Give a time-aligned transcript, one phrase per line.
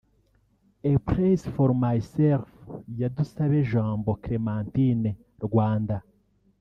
[0.83, 2.49] A Place for Myself
[2.99, 5.09] ya Dusabejambo Clementine
[5.45, 5.97] (Rwanda)